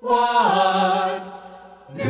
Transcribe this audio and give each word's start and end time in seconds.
What's 0.00 1.44
new? 1.92 2.04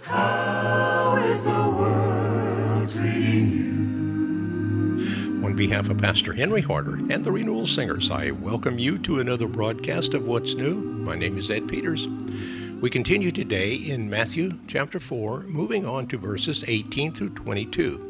How 0.00 1.16
is 1.26 1.44
the 1.44 1.50
world 1.50 2.88
treating 2.88 3.50
you? 3.50 5.44
On 5.44 5.54
behalf 5.54 5.90
of 5.90 5.98
Pastor 5.98 6.32
Henry 6.32 6.62
Harder 6.62 6.94
and 7.12 7.22
the 7.22 7.30
Renewal 7.30 7.66
Singers, 7.66 8.10
I 8.10 8.30
welcome 8.30 8.78
you 8.78 8.96
to 9.00 9.20
another 9.20 9.46
broadcast 9.46 10.14
of 10.14 10.26
What's 10.26 10.54
New. 10.54 10.76
My 10.76 11.16
name 11.16 11.36
is 11.36 11.50
Ed 11.50 11.68
Peters. 11.68 12.08
We 12.80 12.88
continue 12.88 13.30
today 13.30 13.74
in 13.74 14.08
Matthew 14.08 14.58
chapter 14.68 14.98
4, 14.98 15.40
moving 15.42 15.84
on 15.84 16.06
to 16.06 16.16
verses 16.16 16.64
18 16.66 17.12
through 17.12 17.34
22. 17.34 18.07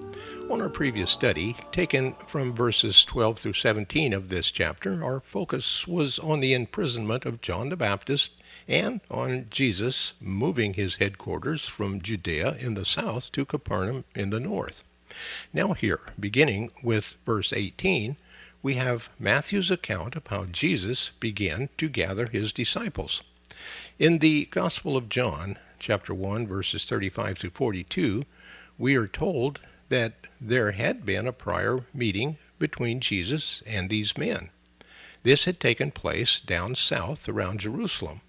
On 0.50 0.62
our 0.62 0.70
previous 0.70 1.10
study, 1.10 1.56
taken 1.72 2.14
from 2.26 2.54
verses 2.54 3.04
12 3.04 3.38
through 3.38 3.52
17 3.52 4.14
of 4.14 4.30
this 4.30 4.50
chapter, 4.50 5.04
our 5.04 5.20
focus 5.20 5.86
was 5.86 6.18
on 6.18 6.40
the 6.40 6.54
imprisonment 6.54 7.26
of 7.26 7.42
John 7.42 7.68
the 7.68 7.76
Baptist 7.76 8.40
and 8.66 9.02
on 9.10 9.48
Jesus 9.50 10.14
moving 10.22 10.72
his 10.72 10.96
headquarters 10.96 11.68
from 11.68 12.00
Judea 12.00 12.56
in 12.58 12.72
the 12.72 12.86
south 12.86 13.30
to 13.32 13.44
Capernaum 13.44 14.04
in 14.14 14.30
the 14.30 14.40
north. 14.40 14.82
Now, 15.52 15.74
here, 15.74 16.00
beginning 16.18 16.70
with 16.82 17.16
verse 17.26 17.52
18, 17.52 18.16
we 18.62 18.74
have 18.74 19.10
Matthew's 19.18 19.70
account 19.70 20.16
of 20.16 20.26
how 20.28 20.46
Jesus 20.46 21.10
began 21.20 21.68
to 21.76 21.90
gather 21.90 22.26
his 22.26 22.54
disciples. 22.54 23.22
In 23.98 24.20
the 24.20 24.46
Gospel 24.46 24.96
of 24.96 25.10
John, 25.10 25.58
chapter 25.78 26.14
1, 26.14 26.46
verses 26.46 26.84
35 26.84 27.36
through 27.36 27.50
42, 27.50 28.24
we 28.78 28.96
are 28.96 29.06
told 29.06 29.60
that 29.88 30.12
there 30.40 30.72
had 30.72 31.06
been 31.06 31.26
a 31.26 31.32
prior 31.32 31.84
meeting 31.94 32.36
between 32.58 33.00
Jesus 33.00 33.62
and 33.66 33.88
these 33.88 34.16
men. 34.16 34.50
This 35.22 35.44
had 35.44 35.60
taken 35.60 35.90
place 35.90 36.40
down 36.40 36.74
south 36.74 37.28
around 37.28 37.60
Jerusalem, 37.60 38.20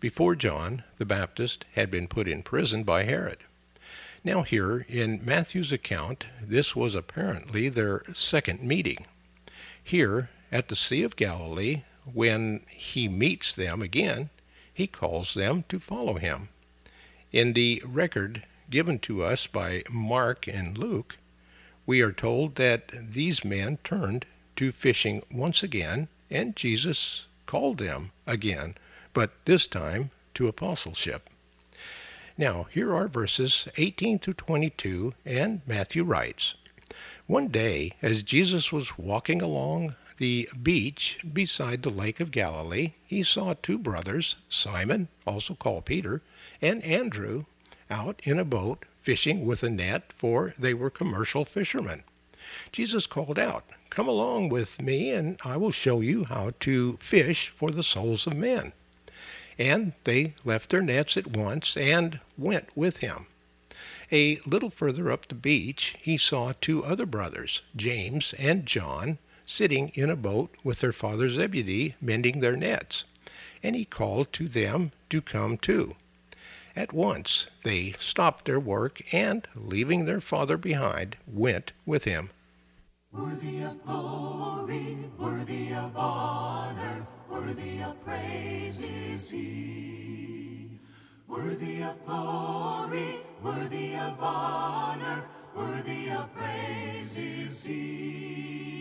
before 0.00 0.36
John 0.36 0.84
the 0.98 1.04
Baptist 1.04 1.64
had 1.74 1.90
been 1.90 2.08
put 2.08 2.28
in 2.28 2.42
prison 2.42 2.84
by 2.84 3.04
Herod. 3.04 3.38
Now, 4.24 4.42
here 4.42 4.84
in 4.88 5.24
Matthew's 5.24 5.72
account, 5.72 6.26
this 6.40 6.76
was 6.76 6.94
apparently 6.94 7.68
their 7.68 8.02
second 8.14 8.62
meeting. 8.62 9.06
Here 9.82 10.30
at 10.52 10.68
the 10.68 10.76
Sea 10.76 11.02
of 11.02 11.16
Galilee, 11.16 11.82
when 12.04 12.62
he 12.68 13.08
meets 13.08 13.54
them 13.54 13.82
again, 13.82 14.30
he 14.72 14.86
calls 14.86 15.34
them 15.34 15.64
to 15.68 15.78
follow 15.78 16.14
him. 16.14 16.48
In 17.32 17.52
the 17.52 17.82
record 17.84 18.44
given 18.70 18.98
to 19.00 19.22
us 19.22 19.46
by 19.46 19.82
Mark 19.90 20.46
and 20.46 20.76
Luke, 20.76 21.16
we 21.86 22.00
are 22.00 22.12
told 22.12 22.56
that 22.56 22.92
these 23.12 23.44
men 23.44 23.78
turned 23.82 24.26
to 24.56 24.72
fishing 24.72 25.22
once 25.32 25.62
again, 25.62 26.08
and 26.30 26.54
Jesus 26.54 27.24
called 27.46 27.78
them 27.78 28.12
again, 28.26 28.74
but 29.14 29.30
this 29.46 29.66
time 29.66 30.10
to 30.34 30.48
apostleship. 30.48 31.30
Now, 32.36 32.68
here 32.70 32.94
are 32.94 33.08
verses 33.08 33.66
18 33.76 34.18
through 34.18 34.34
22, 34.34 35.14
and 35.24 35.60
Matthew 35.66 36.04
writes 36.04 36.54
One 37.26 37.48
day, 37.48 37.92
as 38.02 38.22
Jesus 38.22 38.70
was 38.70 38.98
walking 38.98 39.42
along 39.42 39.96
the 40.18 40.48
beach 40.62 41.18
beside 41.32 41.82
the 41.82 41.90
Lake 41.90 42.20
of 42.20 42.30
Galilee, 42.30 42.92
he 43.06 43.22
saw 43.22 43.54
two 43.54 43.78
brothers, 43.78 44.36
Simon, 44.48 45.08
also 45.26 45.54
called 45.54 45.86
Peter, 45.86 46.22
and 46.60 46.82
Andrew, 46.84 47.44
out 47.90 48.20
in 48.24 48.38
a 48.38 48.44
boat 48.44 48.84
fishing 49.00 49.46
with 49.46 49.62
a 49.62 49.70
net, 49.70 50.12
for 50.12 50.54
they 50.58 50.74
were 50.74 50.90
commercial 50.90 51.44
fishermen. 51.44 52.02
Jesus 52.72 53.06
called 53.06 53.38
out, 53.38 53.64
Come 53.90 54.08
along 54.08 54.48
with 54.50 54.80
me, 54.80 55.10
and 55.10 55.38
I 55.44 55.56
will 55.56 55.70
show 55.70 56.00
you 56.00 56.24
how 56.24 56.52
to 56.60 56.98
fish 57.00 57.48
for 57.56 57.70
the 57.70 57.82
souls 57.82 58.26
of 58.26 58.36
men. 58.36 58.72
And 59.58 59.94
they 60.04 60.34
left 60.44 60.70
their 60.70 60.82
nets 60.82 61.16
at 61.16 61.36
once 61.36 61.76
and 61.76 62.20
went 62.36 62.68
with 62.76 62.98
him. 62.98 63.26
A 64.12 64.38
little 64.46 64.70
further 64.70 65.10
up 65.10 65.28
the 65.28 65.34
beach, 65.34 65.96
he 66.00 66.16
saw 66.16 66.52
two 66.60 66.84
other 66.84 67.06
brothers, 67.06 67.62
James 67.74 68.34
and 68.38 68.64
John, 68.64 69.18
sitting 69.44 69.90
in 69.94 70.10
a 70.10 70.16
boat 70.16 70.54
with 70.62 70.80
their 70.80 70.92
father 70.92 71.28
Zebedee, 71.28 71.94
mending 72.00 72.40
their 72.40 72.56
nets. 72.56 73.04
And 73.62 73.74
he 73.74 73.84
called 73.84 74.32
to 74.34 74.48
them 74.48 74.92
to 75.10 75.20
come 75.20 75.58
too. 75.58 75.96
At 76.78 76.92
once 76.92 77.48
they 77.64 77.96
stopped 77.98 78.44
their 78.44 78.60
work 78.60 79.02
and, 79.12 79.48
leaving 79.56 80.04
their 80.04 80.20
father 80.20 80.56
behind, 80.56 81.16
went 81.26 81.72
with 81.84 82.04
him. 82.04 82.30
Worthy 83.10 83.62
of 83.62 83.84
glory, 83.84 84.96
worthy 85.18 85.72
of 85.72 85.96
honor, 85.96 87.04
worthy 87.28 87.82
of 87.82 88.00
praise 88.04 88.86
is 88.86 89.28
he. 89.28 90.78
Worthy 91.26 91.82
of 91.82 92.06
glory, 92.06 93.18
worthy 93.42 93.96
of 93.96 94.22
honor, 94.22 95.24
worthy 95.56 96.10
of 96.10 96.32
praise 96.32 97.18
is 97.18 97.64
he. 97.64 98.77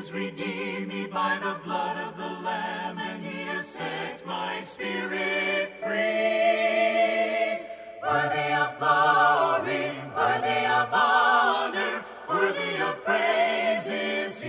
Has 0.00 0.12
redeemed 0.14 0.88
me 0.88 1.06
by 1.08 1.36
the 1.42 1.60
blood 1.62 1.98
of 1.98 2.16
the 2.16 2.30
Lamb, 2.42 2.96
and 2.98 3.22
he 3.22 3.42
has 3.48 3.68
set 3.68 4.24
my 4.26 4.58
spirit 4.62 5.74
free. 5.78 7.60
Worthy 8.02 8.54
of 8.54 8.78
glory, 8.78 9.92
worthy 10.16 10.64
of 10.78 10.88
honor, 10.90 12.02
worthy 12.30 12.80
of 12.80 13.04
praise 13.04 13.90
is 13.90 14.40
he. 14.40 14.48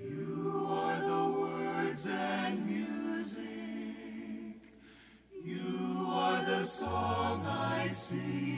You 0.00 0.68
are 0.70 1.00
the 1.00 1.24
words 1.40 2.06
and 2.08 2.64
music. 2.64 3.48
You 5.42 6.06
are 6.08 6.44
the 6.44 6.62
song 6.62 7.44
I 7.44 7.88
sing. 7.88 8.49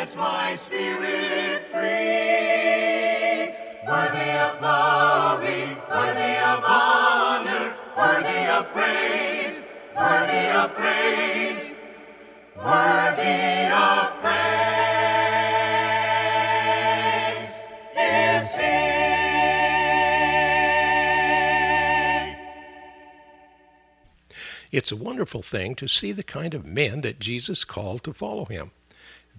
Set 0.00 0.16
my 0.16 0.56
spirit 0.56 1.60
free. 1.70 3.52
Worthy 3.86 4.30
of 4.46 4.58
glory, 4.60 5.62
worthy 5.90 6.34
of 6.50 6.64
honor, 6.66 7.74
worthy 7.98 8.42
of 8.56 8.72
praise, 8.72 9.66
worthy 9.94 10.44
of 10.56 10.74
praise, 10.74 11.80
worthy 12.56 13.66
of 13.74 14.20
praise 14.22 14.40
is 17.98 18.54
he. 18.54 18.80
It's 24.72 24.92
a 24.92 24.96
wonderful 24.96 25.42
thing 25.42 25.74
to 25.74 25.86
see 25.86 26.12
the 26.12 26.22
kind 26.22 26.54
of 26.54 26.64
men 26.64 27.02
that 27.02 27.20
Jesus 27.20 27.64
called 27.64 28.02
to 28.04 28.14
follow 28.14 28.46
him. 28.46 28.70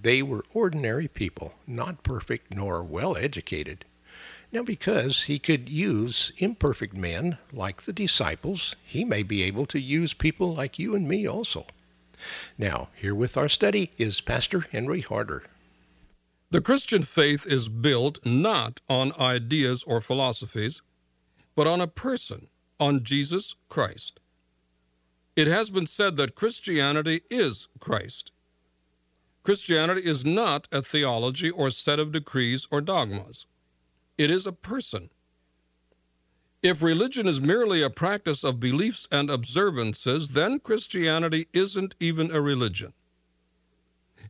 They 0.01 0.21
were 0.23 0.45
ordinary 0.53 1.07
people, 1.07 1.53
not 1.67 2.03
perfect 2.03 2.55
nor 2.55 2.81
well 2.83 3.15
educated. 3.15 3.85
Now, 4.51 4.63
because 4.63 5.23
he 5.23 5.39
could 5.39 5.69
use 5.69 6.33
imperfect 6.37 6.93
men 6.93 7.37
like 7.53 7.83
the 7.83 7.93
disciples, 7.93 8.75
he 8.83 9.05
may 9.05 9.23
be 9.23 9.43
able 9.43 9.65
to 9.67 9.79
use 9.79 10.13
people 10.13 10.55
like 10.55 10.79
you 10.79 10.95
and 10.95 11.07
me 11.07 11.27
also. 11.27 11.65
Now, 12.57 12.89
here 12.95 13.15
with 13.15 13.37
our 13.37 13.47
study 13.47 13.91
is 13.97 14.21
Pastor 14.21 14.65
Henry 14.71 15.01
Harder. 15.01 15.43
The 16.49 16.61
Christian 16.61 17.03
faith 17.03 17.45
is 17.45 17.69
built 17.69 18.25
not 18.25 18.81
on 18.89 19.13
ideas 19.19 19.83
or 19.83 20.01
philosophies, 20.01 20.81
but 21.55 21.67
on 21.67 21.79
a 21.79 21.87
person, 21.87 22.47
on 22.79 23.03
Jesus 23.03 23.55
Christ. 23.69 24.19
It 25.35 25.47
has 25.47 25.69
been 25.69 25.87
said 25.87 26.17
that 26.17 26.35
Christianity 26.35 27.21
is 27.29 27.69
Christ. 27.79 28.33
Christianity 29.43 30.01
is 30.01 30.23
not 30.23 30.67
a 30.71 30.81
theology 30.81 31.49
or 31.49 31.69
set 31.69 31.99
of 31.99 32.11
decrees 32.11 32.67
or 32.69 32.79
dogmas. 32.81 33.47
It 34.17 34.29
is 34.29 34.45
a 34.45 34.51
person. 34.51 35.09
If 36.61 36.83
religion 36.83 37.27
is 37.27 37.41
merely 37.41 37.81
a 37.81 37.89
practice 37.89 38.43
of 38.43 38.59
beliefs 38.59 39.07
and 39.11 39.31
observances, 39.31 40.29
then 40.29 40.59
Christianity 40.59 41.47
isn't 41.53 41.95
even 41.99 42.29
a 42.29 42.39
religion. 42.39 42.93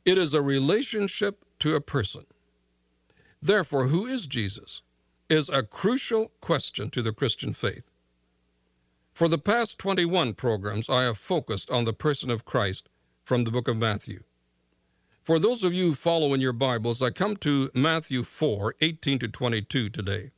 It 0.05 0.17
is 0.17 0.33
a 0.33 0.41
relationship 0.41 1.43
to 1.59 1.75
a 1.75 1.81
person. 1.81 2.25
Therefore, 3.41 3.87
who 3.87 4.05
is 4.05 4.27
Jesus? 4.27 4.81
Is 5.29 5.49
a 5.49 5.63
crucial 5.63 6.31
question 6.41 6.89
to 6.91 7.01
the 7.01 7.13
Christian 7.13 7.53
faith. 7.53 7.83
For 9.13 9.27
the 9.27 9.37
past 9.37 9.77
21 9.77 10.33
programs, 10.33 10.89
I 10.89 11.03
have 11.03 11.17
focused 11.17 11.69
on 11.69 11.85
the 11.85 11.93
person 11.93 12.29
of 12.29 12.45
Christ 12.45 12.87
from 13.23 13.43
the 13.43 13.51
book 13.51 13.67
of 13.67 13.77
Matthew. 13.77 14.23
For 15.31 15.39
those 15.39 15.63
of 15.63 15.73
you 15.73 15.93
following 15.93 16.41
your 16.41 16.51
Bibles, 16.51 17.01
I 17.01 17.09
come 17.09 17.37
to 17.37 17.71
Matthew 17.73 18.21
4 18.21 18.75
18 18.81 19.19
to 19.19 19.29
22 19.29 19.87
today. 19.87 20.31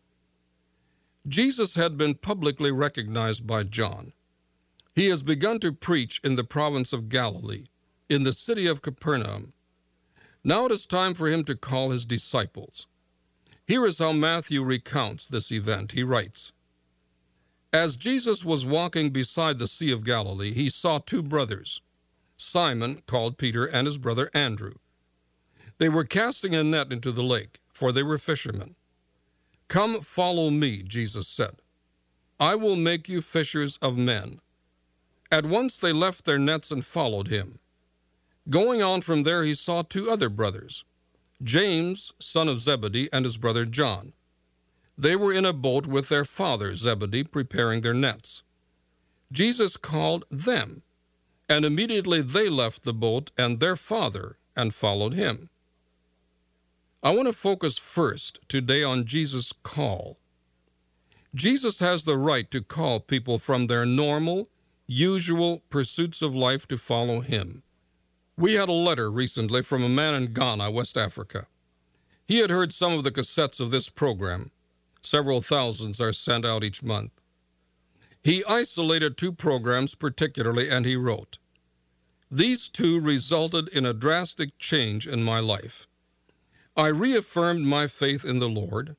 Jesus 1.28 1.74
had 1.74 1.98
been 1.98 2.14
publicly 2.14 2.72
recognized 2.72 3.48
by 3.48 3.64
John. 3.64 4.14
He 4.94 5.08
has 5.08 5.24
begun 5.24 5.60
to 5.62 5.72
preach 5.72 6.22
in 6.24 6.36
the 6.36 6.44
province 6.44 6.94
of 6.94 7.10
Galilee, 7.10 7.66
in 8.08 8.22
the 8.22 8.34
city 8.34 8.68
of 8.68 8.84
Capernaum. 8.84 9.54
Now 10.44 10.68
it 10.68 10.72
is 10.72 10.86
time 10.86 11.16
for 11.16 11.28
him 11.28 11.44
to 11.46 11.56
call 11.56 11.90
his 11.90 12.06
disciples. 12.06 12.86
Here 13.66 13.88
is 13.88 13.98
how 13.98 14.12
Matthew 14.12 14.62
recounts 14.62 15.26
this 15.26 15.52
event. 15.52 15.94
He 15.94 16.04
writes 16.04 16.52
As 17.74 17.98
Jesus 17.98 18.46
was 18.46 18.64
walking 18.64 19.10
beside 19.10 19.58
the 19.58 19.66
Sea 19.66 19.92
of 19.92 20.06
Galilee, 20.06 20.54
he 20.54 20.70
saw 20.70 21.00
two 21.00 21.24
brothers 21.24 21.82
Simon, 22.38 23.02
called 23.08 23.40
Peter, 23.40 23.66
and 23.66 23.88
his 23.88 23.98
brother 23.98 24.30
Andrew. 24.36 24.74
They 25.78 25.90
were 25.90 26.04
casting 26.04 26.56
a 26.56 26.64
net 26.64 26.92
into 26.92 27.12
the 27.12 27.24
lake, 27.24 27.60
for 27.74 27.92
they 27.92 28.04
were 28.04 28.18
fishermen. 28.18 28.76
Come, 29.68 30.02
follow 30.02 30.50
me, 30.50 30.84
Jesus 30.84 31.28
said. 31.28 31.62
I 32.40 32.56
will 32.56 32.76
make 32.76 33.10
you 33.10 33.22
fishers 33.22 33.78
of 33.78 33.98
men. 33.98 34.40
At 35.32 35.46
once 35.46 35.78
they 35.78 35.94
left 35.94 36.26
their 36.26 36.38
nets 36.38 36.72
and 36.72 36.86
followed 36.86 37.28
him. 37.28 37.60
Going 38.50 38.84
on 38.84 39.02
from 39.02 39.24
there, 39.24 39.44
he 39.44 39.54
saw 39.54 39.82
two 39.82 40.12
other 40.12 40.30
brothers, 40.30 40.84
James, 41.42 42.12
son 42.20 42.48
of 42.48 42.60
Zebedee, 42.60 43.10
and 43.12 43.26
his 43.26 43.38
brother 43.38 43.66
John. 43.66 44.14
They 44.98 45.16
were 45.16 45.34
in 45.34 45.46
a 45.46 45.54
boat 45.54 45.88
with 45.88 46.10
their 46.10 46.26
father 46.26 46.76
Zebedee, 46.76 47.24
preparing 47.24 47.82
their 47.82 47.94
nets. 47.94 48.44
Jesus 49.32 49.78
called 49.78 50.26
them 50.30 50.84
and 51.50 51.66
immediately 51.66 52.22
they 52.22 52.50
left 52.50 52.84
the 52.84 52.94
boat 52.94 53.32
and 53.38 53.60
their 53.60 53.76
father 53.76 54.38
and 54.56 54.74
followed 54.74 55.14
him. 55.14 55.50
I 57.06 57.10
want 57.10 57.28
to 57.28 57.34
focus 57.34 57.78
first 57.78 58.40
today 58.48 58.82
on 58.82 59.06
Jesus' 59.06 59.52
call. 59.52 60.20
Jesus 61.36 61.82
has 61.82 62.06
the 62.06 62.18
right 62.18 62.50
to 62.52 62.62
call 62.62 63.02
people 63.02 63.40
from 63.40 63.68
their 63.68 63.86
normal, 63.86 64.48
usual 64.88 65.64
pursuits 65.70 66.22
of 66.22 66.34
life 66.34 66.66
to 66.70 66.78
follow 66.78 67.20
him. 67.20 67.64
We 68.38 68.54
had 68.54 68.70
a 68.70 68.72
letter 68.72 69.12
recently 69.12 69.64
from 69.64 69.84
a 69.84 69.90
man 69.90 70.14
in 70.14 70.32
Ghana, 70.32 70.72
West 70.72 70.96
Africa. 70.96 71.48
He 72.26 72.40
had 72.40 72.50
heard 72.50 72.72
some 72.72 72.94
of 72.94 73.04
the 73.04 73.12
cassettes 73.12 73.60
of 73.60 73.70
this 73.70 73.90
program. 73.90 74.52
Several 75.02 75.42
thousands 75.42 76.00
are 76.00 76.14
sent 76.14 76.46
out 76.46 76.64
each 76.64 76.82
month. 76.82 77.22
He 78.24 78.46
isolated 78.46 79.18
two 79.18 79.34
programs 79.34 79.94
particularly, 79.94 80.70
and 80.70 80.86
he 80.86 80.96
wrote 80.96 81.38
These 82.32 82.70
two 82.70 83.02
resulted 83.02 83.68
in 83.68 83.86
a 83.86 83.92
drastic 83.92 84.58
change 84.58 85.06
in 85.06 85.22
my 85.22 85.42
life. 85.42 85.86
I 86.76 86.88
reaffirmed 86.88 87.66
my 87.66 87.86
faith 87.86 88.26
in 88.26 88.40
the 88.40 88.50
Lord, 88.50 88.96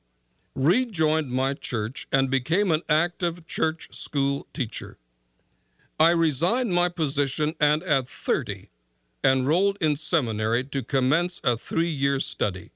rejoined 0.55 1.29
my 1.29 1.53
church, 1.53 2.07
and 2.09 2.29
became 2.29 2.71
an 2.71 2.83
active 2.87 3.45
church 3.45 3.89
school 3.93 4.47
teacher. 4.53 4.97
I 5.99 6.11
resigned 6.11 6.73
my 6.73 6.87
position 6.87 7.53
and 7.59 7.83
at 7.83 8.07
30 8.07 8.69
enrolled 9.25 9.77
in 9.81 9.95
seminary 9.95 10.63
to 10.63 10.83
commence 10.83 11.41
a 11.43 11.57
three 11.57 11.89
year 11.89 12.19
study. 12.19 12.71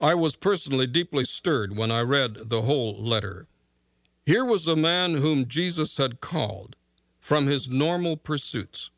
I 0.00 0.14
was 0.14 0.36
personally 0.36 0.86
deeply 0.86 1.24
stirred 1.24 1.76
when 1.76 1.90
I 1.90 2.00
read 2.00 2.48
the 2.48 2.62
whole 2.62 3.00
letter. 3.00 3.46
Here 4.26 4.44
was 4.44 4.66
a 4.66 4.76
man 4.76 5.16
whom 5.16 5.46
Jesus 5.46 5.98
had 5.98 6.20
called 6.20 6.76
from 7.20 7.46
his 7.46 7.68
normal 7.68 8.16
pursuits. 8.16 8.90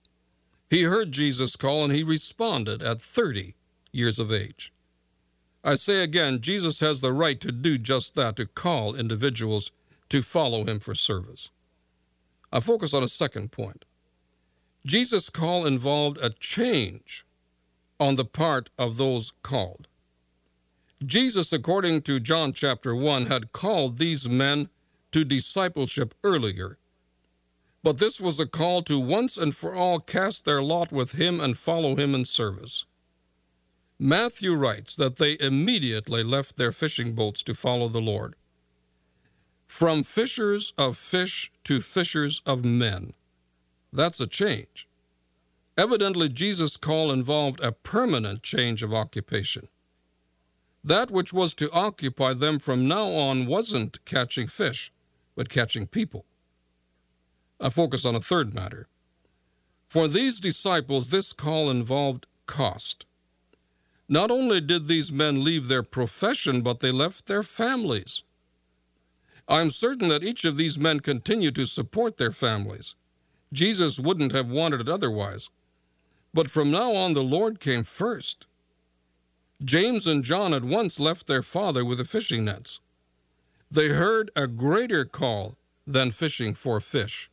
He 0.71 0.83
heard 0.83 1.13
Jesus 1.13 1.57
call 1.57 1.85
and 1.85 1.93
he 1.93 2.03
responded 2.03 2.83
at 2.83 3.01
30 3.01 3.55
years 3.93 4.19
of 4.19 4.33
age. 4.33 4.73
I 5.65 5.75
say 5.75 6.03
again, 6.03 6.41
Jesus 6.41 6.81
has 6.81 7.01
the 7.01 7.13
right 7.13 7.41
to 7.41 7.51
do 7.51 7.77
just 7.79 8.15
that, 8.15 8.37
to 8.37 8.47
call 8.47 8.95
individuals 8.95 9.73
to 10.09 10.23
follow 10.23 10.65
him 10.65 10.79
for 10.79 10.95
service. 10.95 11.51
I 12.53 12.61
focus 12.61 12.95
on 12.95 13.03
a 13.03 13.09
second 13.09 13.51
point. 13.51 13.85
Jesus' 14.87 15.31
call 15.31 15.67
involved 15.67 16.19
a 16.23 16.31
change 16.31 17.27
on 17.99 18.15
the 18.15 18.25
part 18.25 18.71
of 18.79 18.97
those 18.97 19.33
called. 19.43 19.89
Jesus, 21.05 21.53
according 21.53 22.03
to 22.03 22.21
John 22.21 22.53
chapter 22.53 22.95
1, 22.95 23.27
had 23.27 23.53
called 23.53 23.99
these 23.99 24.29
men 24.29 24.69
to 25.13 25.25
discipleship 25.25 26.15
earlier. 26.23 26.79
But 27.83 27.99
this 27.99 28.21
was 28.21 28.41
a 28.41 28.47
call 28.47 28.83
to 28.83 28.99
once 28.99 29.37
and 29.37 29.55
for 29.55 29.75
all 29.75 29.99
cast 29.99 30.45
their 30.45 30.63
lot 30.63 30.93
with 30.93 31.13
him 31.13 31.41
and 31.41 31.59
follow 31.59 31.97
him 31.97 32.15
in 32.15 32.25
service. 32.25 32.85
Matthew 33.99 34.55
writes 34.55 34.95
that 34.97 35.17
they 35.17 35.39
immediately 35.41 36.23
left 36.23 36.57
their 36.57 36.73
fishing 36.73 37.15
boats 37.15 37.43
to 37.45 37.55
follow 37.55 37.89
the 37.89 38.01
Lord. 38.01 38.37
From 39.67 40.03
fishers 40.03 40.75
of 40.77 40.97
fish 40.99 41.51
to 41.65 41.81
fishers 41.81 42.43
of 42.45 42.65
men. 42.65 43.15
That's 43.93 44.21
a 44.21 44.27
change. 44.27 44.87
Evidently, 45.79 46.29
Jesus' 46.29 46.77
call 46.77 47.11
involved 47.11 47.63
a 47.63 47.73
permanent 47.73 48.43
change 48.43 48.83
of 48.83 48.93
occupation. 48.93 49.69
That 50.85 51.11
which 51.11 51.33
was 51.33 51.55
to 51.55 51.73
occupy 51.73 52.35
them 52.35 52.59
from 52.59 52.87
now 52.87 53.09
on 53.09 53.47
wasn't 53.47 54.05
catching 54.05 54.47
fish, 54.47 54.93
but 55.35 55.49
catching 55.49 55.87
people. 55.87 56.27
I 57.59 57.71
focus 57.71 58.05
on 58.05 58.15
a 58.15 58.21
third 58.21 58.55
matter. 58.55 58.89
For 59.89 60.07
these 60.07 60.39
disciples, 60.39 61.09
this 61.09 61.33
call 61.33 61.71
involved 61.71 62.27
cost. 62.47 63.06
Not 64.09 64.31
only 64.31 64.61
did 64.61 64.87
these 64.87 65.11
men 65.11 65.43
leave 65.43 65.69
their 65.69 65.83
profession, 65.83 66.63
but 66.63 66.81
they 66.81 66.93
left 66.93 67.27
their 67.27 67.43
families. 67.43 68.23
I 69.49 69.61
am 69.61 69.71
certain 69.71 70.09
that 70.09 70.25
each 70.25 70.45
of 70.45 70.57
these 70.57 70.79
men 70.79 71.01
continued 71.01 71.55
to 71.57 71.67
support 71.67 72.17
their 72.17 72.33
families. 72.33 72.95
Jesus 73.53 73.99
wouldn't 73.99 74.33
have 74.33 74.49
wanted 74.49 74.81
it 74.81 74.89
otherwise. 74.89 75.51
But 76.35 76.51
from 76.51 76.71
now 76.71 76.95
on, 76.95 77.15
the 77.15 77.23
Lord 77.23 77.61
came 77.61 77.85
first. 77.85 78.47
James 79.65 80.07
and 80.07 80.23
John 80.23 80.53
at 80.53 80.65
once 80.65 81.01
left 81.01 81.27
their 81.27 81.43
father 81.43 81.85
with 81.85 81.99
the 81.99 82.05
fishing 82.05 82.45
nets. 82.45 82.81
They 83.71 83.89
heard 83.89 84.31
a 84.37 84.47
greater 84.47 85.05
call 85.05 85.57
than 85.87 86.11
fishing 86.11 86.55
for 86.55 86.81
fish. 86.81 87.31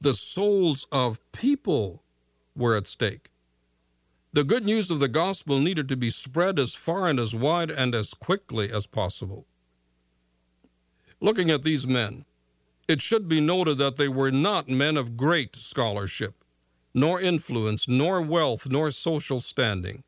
The 0.00 0.14
souls 0.14 0.86
of 0.90 1.20
people 1.32 2.02
were 2.56 2.76
at 2.76 2.86
stake. 2.86 3.30
The 4.36 4.44
good 4.44 4.66
news 4.66 4.90
of 4.90 5.00
the 5.00 5.08
gospel 5.08 5.60
needed 5.60 5.88
to 5.88 5.96
be 5.96 6.10
spread 6.10 6.58
as 6.58 6.74
far 6.74 7.06
and 7.06 7.18
as 7.18 7.34
wide 7.34 7.70
and 7.70 7.94
as 7.94 8.12
quickly 8.12 8.70
as 8.70 8.86
possible. 8.86 9.46
Looking 11.22 11.50
at 11.50 11.62
these 11.62 11.86
men, 11.86 12.26
it 12.86 13.00
should 13.00 13.28
be 13.28 13.40
noted 13.40 13.78
that 13.78 13.96
they 13.96 14.08
were 14.08 14.30
not 14.30 14.68
men 14.68 14.98
of 14.98 15.16
great 15.16 15.56
scholarship, 15.56 16.44
nor 16.92 17.18
influence, 17.18 17.88
nor 17.88 18.20
wealth, 18.20 18.68
nor 18.68 18.90
social 18.90 19.40
standing. 19.40 20.04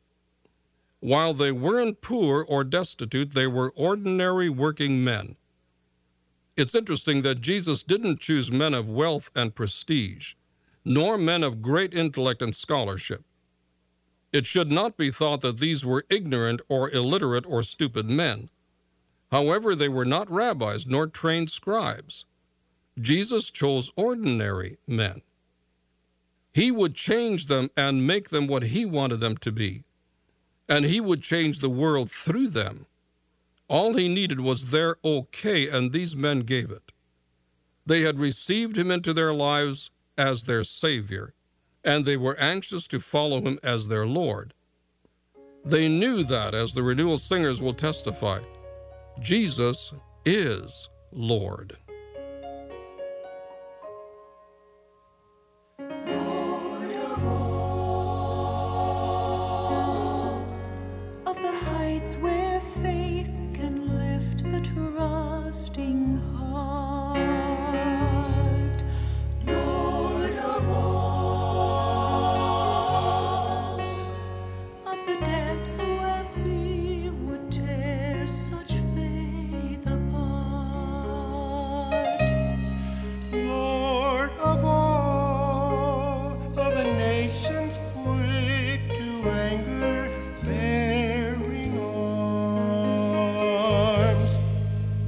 While 0.99 1.33
they 1.33 1.51
weren't 1.51 1.99
poor 1.99 2.45
or 2.47 2.63
destitute, 2.63 3.33
they 3.33 3.47
were 3.47 3.73
ordinary 3.75 4.47
working 4.47 5.03
men. 5.03 5.37
It's 6.55 6.75
interesting 6.75 7.23
that 7.23 7.41
Jesus 7.41 7.81
didn't 7.81 8.19
choose 8.19 8.51
men 8.51 8.75
of 8.75 8.87
wealth 8.87 9.31
and 9.35 9.55
prestige, 9.55 10.35
nor 10.85 11.17
men 11.17 11.41
of 11.41 11.63
great 11.63 11.95
intellect 11.95 12.43
and 12.43 12.55
scholarship. 12.55 13.23
It 14.31 14.45
should 14.45 14.71
not 14.71 14.95
be 14.95 15.09
thought 15.09 15.41
that 15.41 15.57
these 15.59 15.85
were 15.85 16.05
ignorant 16.09 16.61
or 16.69 16.89
illiterate 16.91 17.45
or 17.47 17.63
stupid 17.63 18.07
men. 18.07 18.49
However, 19.31 19.75
they 19.75 19.89
were 19.89 20.05
not 20.05 20.31
rabbis 20.31 20.85
nor 20.85 21.07
trained 21.07 21.49
scribes. 21.49 22.25
Jesus 22.99 23.49
chose 23.49 23.91
ordinary 23.95 24.77
men. 24.87 25.21
He 26.53 26.71
would 26.71 26.95
change 26.95 27.45
them 27.45 27.69
and 27.77 28.05
make 28.05 28.29
them 28.29 28.47
what 28.47 28.63
he 28.63 28.85
wanted 28.85 29.19
them 29.19 29.37
to 29.37 29.51
be. 29.51 29.83
And 30.67 30.85
he 30.85 30.99
would 30.99 31.21
change 31.21 31.59
the 31.59 31.69
world 31.69 32.11
through 32.11 32.49
them. 32.49 32.85
All 33.67 33.93
he 33.93 34.07
needed 34.07 34.39
was 34.39 34.71
their 34.71 34.97
okay, 35.03 35.67
and 35.67 35.91
these 35.91 36.15
men 36.15 36.41
gave 36.41 36.71
it. 36.71 36.91
They 37.85 38.01
had 38.01 38.19
received 38.19 38.77
him 38.77 38.91
into 38.91 39.13
their 39.13 39.33
lives 39.33 39.91
as 40.17 40.43
their 40.43 40.63
Savior 40.63 41.33
and 41.83 42.05
they 42.05 42.17
were 42.17 42.37
anxious 42.39 42.87
to 42.87 42.99
follow 42.99 43.41
him 43.41 43.59
as 43.63 43.87
their 43.87 44.05
Lord. 44.05 44.53
They 45.65 45.87
knew 45.87 46.23
that, 46.23 46.53
as 46.53 46.73
the 46.73 46.83
renewal 46.83 47.17
singers 47.17 47.61
will 47.61 47.73
testify, 47.73 48.39
Jesus 49.19 49.93
is 50.25 50.89
Lord. 51.11 51.77
Lord 55.79 56.91
of 56.95 57.25
all, 57.25 58.45
of 61.25 61.41
the 61.41 61.51
heights 61.51 62.15
where 62.15 62.48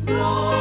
Lord. 0.07 0.60